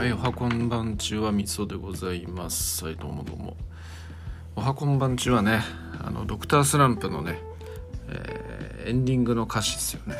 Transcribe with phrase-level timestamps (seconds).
[0.00, 2.86] はい、おはこんばんちはみそでございます。
[2.86, 3.54] はい、どうもどうも。
[4.56, 5.60] おはこんばんちはね、
[6.02, 7.38] あの、ドクタースランプのね、
[8.08, 10.16] えーエンディングの歌詞ですよね。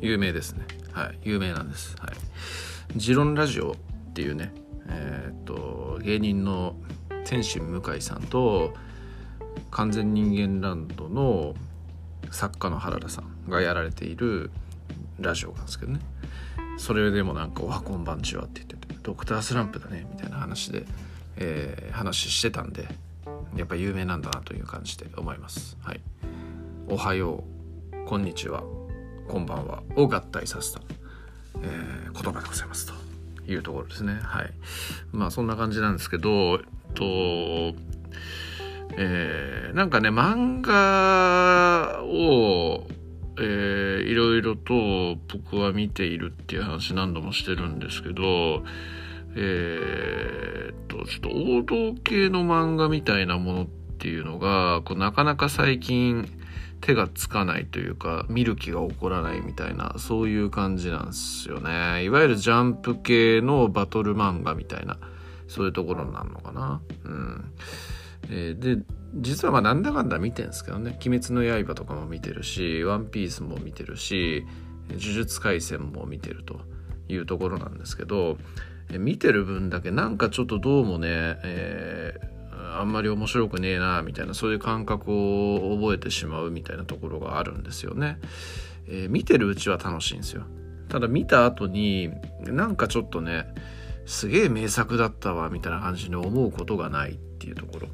[0.00, 0.64] 有名ですね。
[0.92, 1.94] はい、有名なんです。
[2.00, 2.98] はい。
[2.98, 3.74] ジロンラジオっ
[4.14, 4.50] ていうね、
[4.88, 6.74] えーっと、芸人の
[7.26, 8.72] 天心向井さんと、
[9.72, 11.54] 完全人間ランドの
[12.30, 14.50] 作家の原田さんがやられている
[15.20, 16.00] ラジオなんですけどね。
[16.78, 20.84] それでもなんか「おはこんばんちは」って言ってて「ドクタースランプだね」みたいな話で、
[21.36, 22.88] えー話してたんで
[23.56, 25.78] やっぱ有名なんだなという感じで思います。
[25.80, 26.00] はい、
[26.88, 27.44] おはよ
[27.92, 28.04] う。
[28.06, 28.62] こんにちは。
[29.28, 29.82] こんばんは。
[29.96, 30.80] を合体させた、
[31.62, 32.92] えー言葉でございますと。
[33.48, 34.18] いうところですね。
[34.20, 34.52] はい、
[35.12, 36.60] まあそんな感じなんですけどえっ
[36.94, 37.04] と
[38.98, 42.88] えーなんかね漫画を
[43.38, 48.64] えーいろいろと僕は見ているっていう話何度もしてるんですけど、
[49.34, 53.66] えーっと、ちょっと王道系の漫画みたいなものっ
[53.98, 56.28] ていうのが、こうなかなか最近
[56.80, 62.04] 手がつかないというか、見る気が起こらないみたいな、そういう感じなんですよね。
[62.04, 64.98] いわゆるジャンプ系のバトル漫画みたいな、
[65.48, 66.80] そういうところになるのかな。
[67.04, 67.44] うん。
[68.28, 68.82] えーで
[69.18, 74.44] 実はまあなんだかんだ見てるんですけどね「鬼滅の刃」とかも見てるし「ワンピースも見てるし
[74.90, 76.60] 「呪術廻戦」も見てると
[77.08, 78.36] いうところなんですけど、
[78.90, 81.08] え見てる分だけなんかちょっとどうもね、
[81.44, 82.36] えー
[82.78, 88.18] あんまり面白くねえなみたいなそういう感覚を覚えてしまうみたいなところがあるんですよね。
[88.86, 90.42] えー見てるうちは楽しいんですよ。
[90.88, 92.10] ただ見た後に
[92.42, 93.46] なんかちょっとね
[94.04, 97.88] すげえ名作だったわみたいな感じに思うことがないっていうところ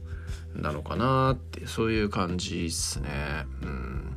[0.55, 3.47] なのかなってそういう感じっすね。
[3.63, 4.17] うん。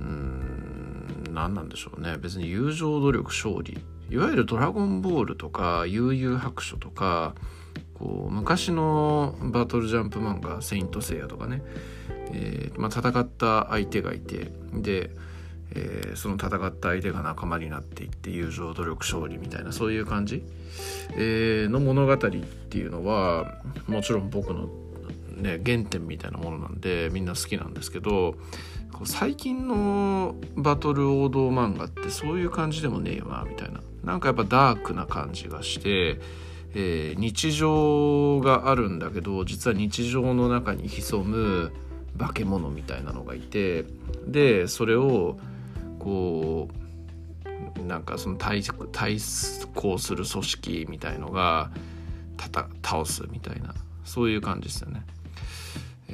[0.00, 1.24] うん。
[1.32, 2.16] 何なんでしょうね。
[2.18, 3.78] 別に友情努力勝利。
[4.10, 7.34] いわゆる「ドラゴンボール」とか「悠々白書」とか
[7.94, 11.62] こう昔のバトルジャンプ漫画「セイント・セイヤ」とかね、
[12.30, 15.10] えーまあ、戦った相手がいてで
[15.74, 20.44] えーその戦った相手が仲間になっていって友情努力勝利みたいなそういう感じ、
[21.16, 24.68] えーの物語っていうのはもちろん僕の、
[25.42, 28.36] ね、原点みたいなものなんでみんな好きなんですけど
[29.04, 36.20] 最近のバトル王道漫画ってそういう感じでもねえよなみたいななんかやっぱダークな感じがして、
[36.74, 41.72] えー日常があるんだけど実は日常の中に潜む
[42.18, 43.84] 化け物みたいなのがいて
[44.26, 45.36] でそれを
[45.98, 46.68] こ
[47.78, 49.18] うなんかその対対
[49.74, 51.70] 抗する組織みたいのが
[52.36, 53.74] たた倒すみたいな
[54.04, 55.02] そういう感じですよね。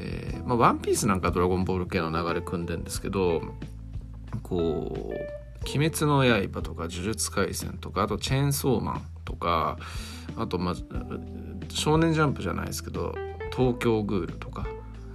[0.01, 3.43] えーまあ、ワンピースなんかドラゴンボール系の流れ組んでんですけど
[4.43, 5.15] こう
[5.69, 9.77] 「鬼滅の刃」とか「呪術廻戦」とかあと「チェーンソーマン」とか
[10.37, 10.75] あとまあ
[11.69, 13.15] 「少年ジャンプ」じゃないですけど
[13.55, 14.67] 「東京グール」とか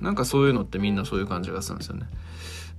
[0.02, 2.10] なんかそういうのってみんなそういう感じがするんですよね。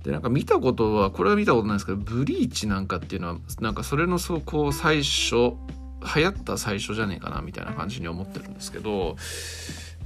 [0.03, 9.15] でなんか見たことはこれは見たことないですけどブリーチなんかっていうのはなんかそれのそうこう最初流行った最初じゃねえかなみたいな感じに思ってるんですけど、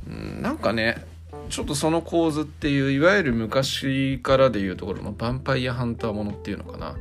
[0.07, 1.05] うん、なんかね
[1.49, 6.95] ちょっとその構図っていういわゆる昔からでいうところのヴァンパイアハンターものっていうのかな、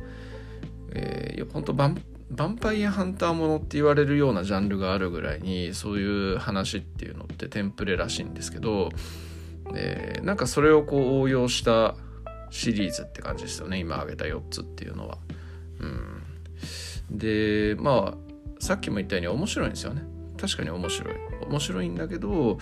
[0.93, 8.89] えー、いや本当ヴァンヴァンパイアハンターものって言われるようなジャンルがあるぐらいにそういう話っていうのってテンプレらしいんですけど、
[9.73, 11.95] えーなんかそれをこう応用した
[12.51, 15.17] シリーズって感じですよね今挙げた4つっていうのは。
[15.79, 18.29] うん、でまあ
[18.59, 20.03] さっきも言ったように面白いんですよね。
[20.39, 21.15] 確かに面白い
[21.49, 22.57] 面白いんだけど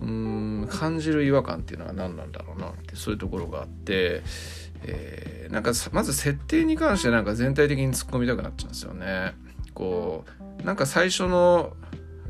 [0.00, 4.22] うん感じる違和感っていうのは何なんだろうなってそういうところがあって、
[4.84, 9.34] えーなんかまず設定に関してなんか全体的に突っ込みたくなっちゃうんですよね。
[9.74, 10.24] こ
[10.60, 11.76] うなんか最初の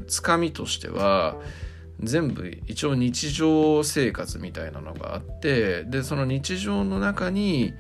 [0.09, 1.37] つかみとしては
[2.01, 7.75] 全部一応日常生活みたいなのがあってでその日常の中に、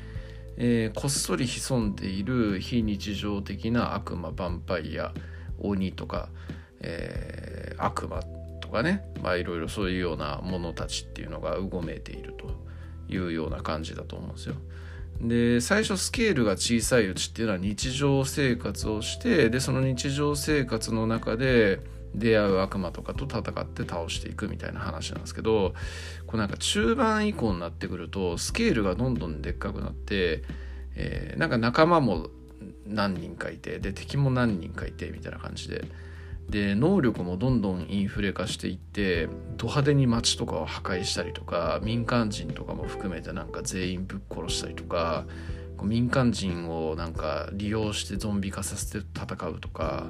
[0.58, 5.12] えーこっそり潜んでいる非日常的な悪魔ヴァンパイア
[5.58, 6.28] 鬼とか、
[6.82, 8.22] えー悪魔
[8.60, 12.52] とかねまあいろいろそういうようなものたちっていうのがうごめいていると
[13.12, 14.54] いうような感じだと思うんですよ。
[15.20, 21.80] で最初スケールが小さいうちっていうのは日常生活をしてでその日常生活の中で
[22.14, 25.74] 出会う悪魔とかと戦って倒していくみたいな話なんですけど
[26.26, 30.42] こうなんか中盤以降になってくるとスケールがどんどんでっかくなって、
[30.94, 32.28] えーなんか仲間も
[32.86, 35.84] 何人かいてで敵も何人かいてみたいな感じで
[36.52, 39.26] で能力もどんどんインフレ化していって
[39.56, 45.24] ド派手に街とかを破壊したりとか民間人とかも含めてなんか全員ぶっ殺したりとか
[45.82, 50.04] 民間人をなんか利用してゾンビ化させて戦うとか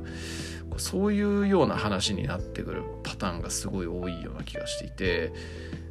[0.79, 5.33] そういうような話になってくるパターンがすごい多いような気がしていて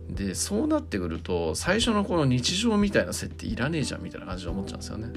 [0.10, 5.14] でそうなってくると最初のこの日常みたいな設定いらねえじゃんみたいな感じで思っちゃうんですよね。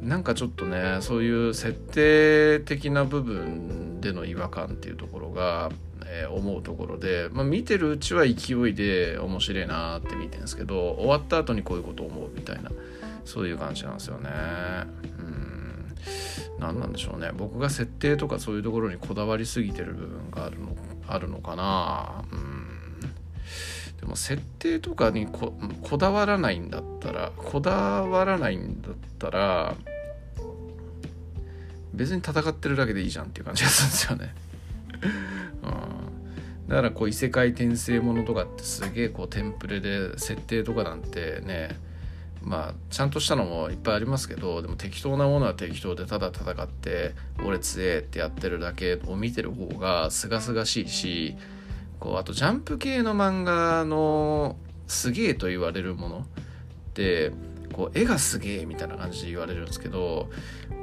[0.00, 5.70] なんかちょっとねそういう設定的な部分での違和感っていうところが、
[6.06, 12.70] えー、思うところで、まあ、見てるうちは勢いで面白いなって見てるんですけど終わった後にこういうことを思うみたいな
[13.24, 14.30] そういう感じなんですよね。
[15.18, 15.94] うん。
[16.58, 17.30] 何なんでしょうね。
[17.36, 20.76] 僕が設定とかそういうところにこだわりすぎてる部分があるの
[21.06, 22.24] あるのかな。
[22.32, 22.70] うん。
[24.00, 25.52] でも設定とかにこ
[25.98, 29.76] だわらないんだったらこだわらないんだったら
[31.92, 34.34] 別に戦ってるだけでいいじゃんっていう感じがするんですよね。
[35.62, 41.78] うん、だからこう異世界転生ものとかってすげえこうテンプレで設定とかなんてね
[42.42, 47.14] まあちゃんとしたのもいっぱいありますけどでも適当なものは適当でただ戦って
[47.44, 51.36] 俺強えってやってるだけを見てる方がすがすがしいし
[51.98, 57.32] こうあとジャンプ系の漫画のすげえと言われるものって
[57.72, 60.30] こう絵がすげえみたいな感じで言われるんですけど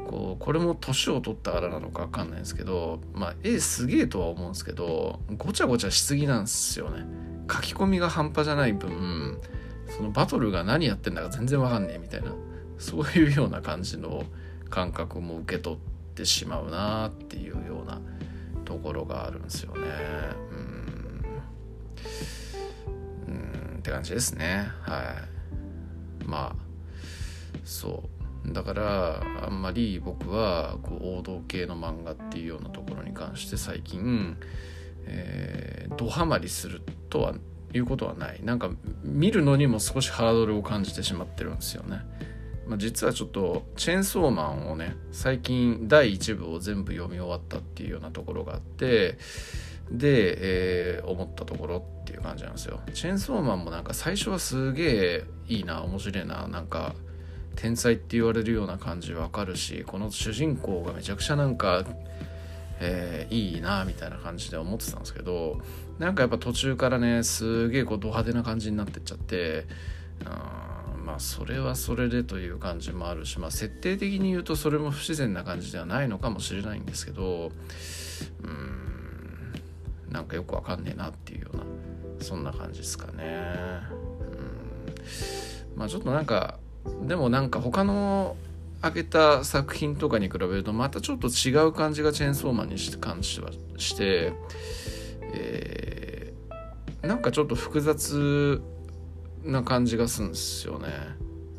[0.08, 7.06] こうこれも年を取ったからなのか分かんないんですけどまあ絵すげえとは思うんですけどごちゃごちゃしすぎなんですよね。
[7.52, 9.40] 書き込みが半端じゃない分
[9.88, 12.34] そのバトルが何やってんだか全然分かんねえみたいな
[12.78, 14.24] そういうような感じの
[14.70, 15.80] 感覚も受け取っ
[16.14, 18.02] てしまうなっていうような
[18.66, 19.82] ところがあるんですよね。
[23.28, 23.34] うん。
[23.34, 23.38] う
[23.76, 23.78] ん。
[23.80, 24.68] って感じですね。
[24.82, 25.16] は
[26.22, 26.26] い。
[26.26, 26.56] まあ
[27.64, 28.17] そう。
[28.46, 34.38] だからあんまり僕はこう王道系の漫画っていうようなところに関して最近、
[35.06, 37.34] えー、ドハマりするとは
[37.74, 38.40] いうことはない。
[38.44, 38.72] なんか
[39.04, 42.02] 見るのにも少しハードルを感じてしまってるんですよね、
[42.66, 49.18] まあ、実はちょっとチェーンソーマンをね最近第1部を全部読み終わったっていうようなところがあって
[49.92, 52.80] で、えー、思ったところっていう感じなんですよ。
[52.94, 56.96] チェーンソーマンもなんか最初はすげえいいな面白いななんか
[57.58, 61.84] 天才って言われるような感じわかるしこの主人公がめちゃくちゃなんか、
[62.80, 65.60] えー、いいなみたいな感じで思ってたんですけど
[65.98, 69.66] なんかやっぱ途中からねすげえこうド派手な感じになってっちゃって
[70.22, 77.52] うんまあそれはそれでという感じもあるしまあ設定的に言うとそれも不自然な感じではないのかもしれないんですけど
[78.44, 79.54] うん
[80.12, 81.64] なんかよくわかんねえなっていうような
[82.20, 83.82] そんな感じですかね。
[85.74, 86.60] うんまあちょっとなんか
[87.08, 88.36] でもなんか他の
[88.82, 93.06] 開けた作品とかに比べるとまたちょっと違う感じがチェーンソーマンにして
[93.42, 94.34] はして、
[95.34, 98.62] えー、なんかちょっと複雑
[99.44, 100.88] な感じがするんですよね。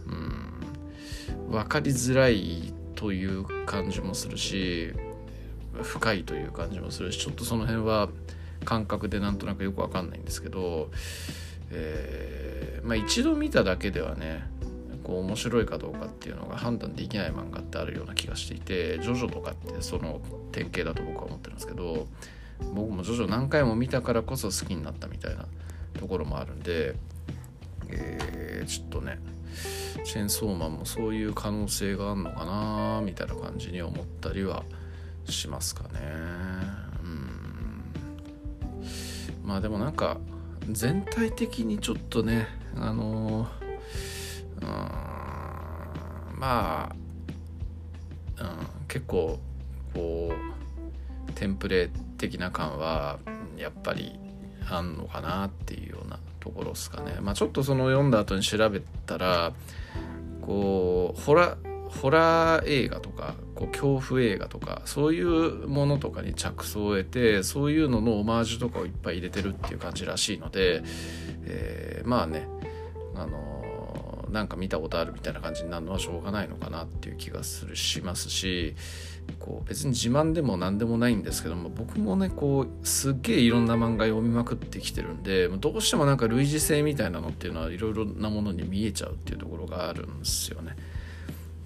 [0.07, 4.93] うん、分かりづらいという感じもするし
[5.83, 8.09] 深いという感じもするしちょっとその辺は
[8.65, 10.91] 感覚でなんとなくよく分かんないんですけど、
[11.71, 14.45] えー、まあ一度見ただけではね
[15.09, 20.21] こう面白いかどうかっていうのが判断できない漫画ってあるような気がしていてジョジョとかってその
[20.53, 22.07] 典型だと僕は思ってるんですけど
[22.75, 25.47] 僕もジョジョ何回も見たからこそ好きになったみたいな
[25.99, 26.95] ところもあるんで、
[27.89, 29.19] えー、ちょっとね
[30.05, 34.63] チェンソーマンもそういう可能性があるのかなみたいな感じに思ったりは
[35.25, 36.01] しますかね。
[37.03, 37.83] うん。
[39.43, 40.19] まあでもなんか
[40.71, 43.59] 全体的にちょっとねあのー
[44.61, 45.08] うん。
[46.39, 46.95] ま
[48.39, 49.39] あ、うん、結構
[49.95, 50.33] こ
[51.29, 53.19] うテンプレ的な感は
[53.57, 54.19] やっぱり
[54.71, 57.17] あんのかなっていうようなところですかね。
[57.21, 59.53] まあ、ちょっとその読んだ後に調べたら
[60.43, 61.57] こうホラ
[61.89, 70.83] ホラー映画とかこう恐怖映画とかそういうものとかに着想を得てそういうののオマージュとかをいっぱい入れてるっていう感じらしいので、
[71.45, 72.47] えー、まあね
[74.31, 78.75] なんか見たことあるみたいな感じになるのはしょうがないのかなっていう気がするしますし
[79.39, 90.77] こう別に自慢でも何でもないんですけども僕もねこうすっげえいろんな漫画読みまくってきてるんでどうしてもなんか類似性みたいなのっていうのはいろいろなものに見えちゃうっていうところがあるんですよね。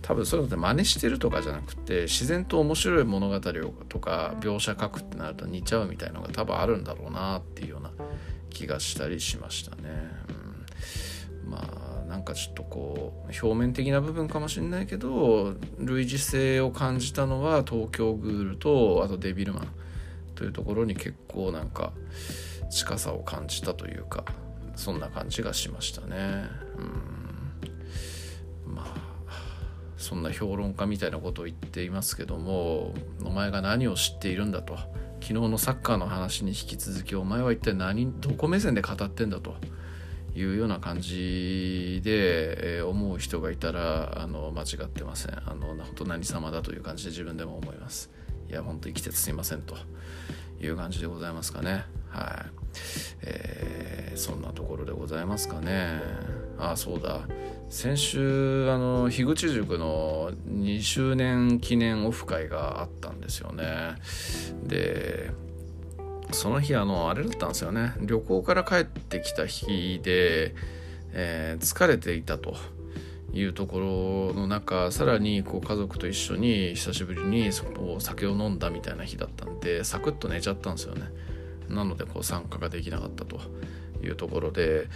[0.02, 3.40] 多分そういうのって真似してるとかじゃなくて自然と面白い物語を
[3.88, 7.92] とか描写書くってなると似ちゃうみたいのが多分あるんだろうなっていうような
[8.50, 9.82] 気がしたりしましたね。
[11.44, 11.81] うん、まあ
[12.12, 19.68] なんかちょっとこう表面的な部分かもしれないけど類似性を感じたのは東京グールとあとデビルマン
[20.34, 21.94] というところに結構なんか
[22.70, 24.26] 近さを感じたというか
[24.76, 26.44] そんな感じがしましたね。
[28.66, 28.74] うん。
[28.74, 28.94] まあ
[29.96, 32.92] そんな評論家みたいなことを言っていますけども
[33.24, 34.76] お前が何を知っているんだと。
[35.22, 39.56] 昨日のサッカーの話に引き続きお前は一体何どこ目線で語ってんだと。
[40.34, 45.34] いうような感じで、えー、思う人がいたらあの間違ってません。
[45.34, 48.10] あの本当何様だという感じで自分でも思います。
[48.48, 49.76] いや本当生きててすいませんと。
[50.66, 51.84] いう感じでございますかね。
[52.08, 52.50] はい、
[53.22, 56.00] えー、そんなところでございますかね。
[56.58, 57.22] あそうだ。
[57.68, 63.96] 先週あの樋口塾の2周年記念オフ会があったんですよね。
[64.64, 65.30] で
[66.32, 67.94] その日あのあれだったんですよね。
[68.00, 70.54] 旅行から帰ってきた日で、
[71.12, 72.56] えー、疲れていたと
[73.32, 81.04] いうところの中さらにこう家族と一緒に久しぶりにお酒を飲んだみたいな日だったんでサクッと寝ちゃったんですよね。
[81.68, 83.40] なのでこう参加ができなかったと
[84.02, 84.88] いうところで、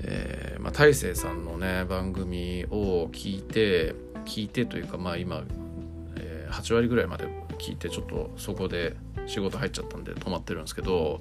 [0.00, 5.44] えーまあ、大勢さんのね番組を聞いて聞いてというかまあ今、
[6.16, 7.26] え、8割ぐらいまで
[7.58, 11.20] 聞いてちょっとそこで仕事入っちゃったんで止まってるんですけど、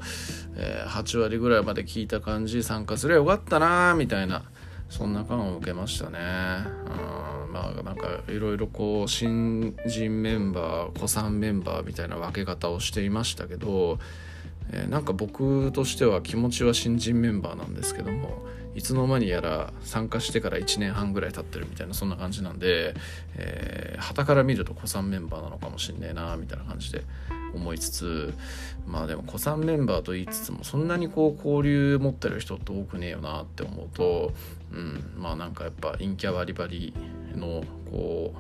[0.56, 4.44] えー、8割ぐらいまで聞いた感じ参加すればよかったなみたいな
[4.90, 6.20] そんな感を受けましたね。
[6.20, 13.98] うんまあなんかいろいろこう新人メンバー古参メンバーみたいな分け方をしていましたけど、
[14.72, 18.46] えー、なんか僕としては気持ちは新人メンバーなんですけども
[18.76, 22.94] いつの間にやら参加してから1年半ぐらい経ってるみたいなそんな感じなんで、
[23.38, 27.06] えー、から見ると古参メンバーなのかもしんねえなみたいな感じで
[27.56, 28.34] 思いつつ
[28.86, 34.34] まあでも古参メンバーと言いつつもそんなにこう交流持ってる人って多くねえよなって思うと、
[34.72, 36.94] うん、まあなんかやっぱ陰キャバリバリ
[37.36, 38.34] のこ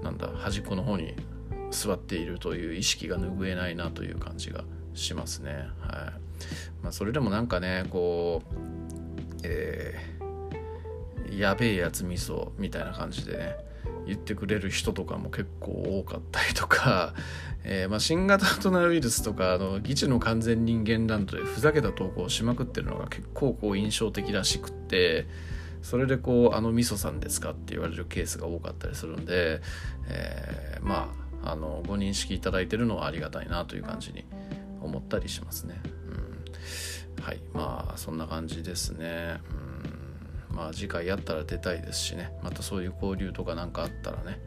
[0.00, 1.14] うなんだ端っこの方に
[1.70, 5.68] 座っているという意識が拭えないなという感じがしますね。
[5.80, 6.24] はい
[6.82, 13.56] まあ、それでもなんかねこう、えー、やべえやつ味噌みたいな感じでね
[14.06, 17.14] 言ってくれる人とかも結構多かったりとか、
[17.64, 25.26] えー、まあ、新型コロナウイルスとかあの議事の完全人間ランドでふざけた投稿をしまくってるのが結構こう印象的らしくって
[25.80, 29.62] それでこう「あの味噌さんですか?」って言われるケースが多かったりするんで、
[30.08, 34.26] えー、まああのご認識いただいてるのはありがたいなという感じに
[34.82, 35.80] 思ったりしますね。
[37.18, 39.40] うん、はいまあそんな感じですね。
[39.68, 39.73] うん
[40.54, 42.32] まあ次回やったら出たいですしね。
[42.42, 44.40] またそういう交流とか何かあったらね、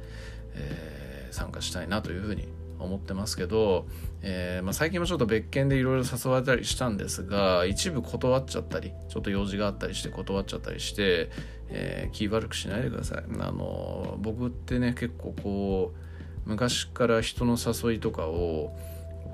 [0.53, 2.47] えー、参加したいなというふうに
[2.79, 3.87] 思ってますけど、
[4.21, 11.29] えー、まあ、最近もちょっと別件でいろいろ誘われたりしたんですが一部断っちゃったりちょっと用事があったりして断っちゃったりして、
[11.69, 13.23] えー、気悪くしないでください。
[13.39, 15.93] あの僕ってね結構こ
[16.45, 18.77] う昔から人の誘いとかを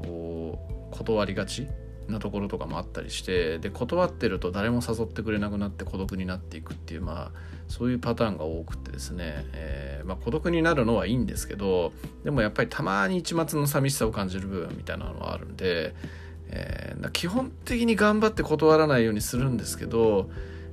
[0.03, 0.60] こ
[0.92, 1.68] う断りがち
[2.07, 11.93] なところとかもあったりしてで断ってると誰も誘ってくれなくなって孤独になっていくっていうまあそういうパターンが多くてですね、えー、まあ、孤独になるのはいいんですけど
[12.24, 15.95] でもやっぱりたまに一末の寂しさを感じる部分みたいなのはあるんで、
[16.50, 20.29] えー、基本的に頑張って断らないようにするんですけど、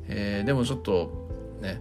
[0.08, 1.28] えー、でもちょっと
[1.60, 1.80] ね、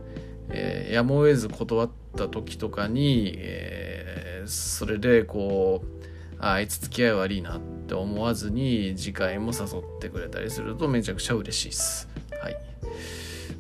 [0.50, 12.08] えやむを得ず断った時とかに、えそれでこうああいつ付き合い悪いなって思わずに次回も誘ってくれたりするとめちゃくちゃ嬉しいです。
[12.39, 12.55] はい。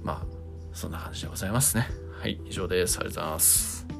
[0.03, 0.25] まあ、
[0.71, 1.87] そんな感じでございますね。
[2.21, 2.99] はい、以上です。
[2.99, 3.98] ありがとうございます。